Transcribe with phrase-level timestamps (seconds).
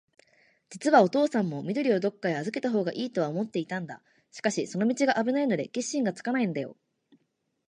[0.71, 4.01] じつはおとうさんも、緑をどっかへあずけたほうがいいとは思っていたんだ。
[4.31, 6.75] しかし、その道があぶないので、決心がつかないんだよ。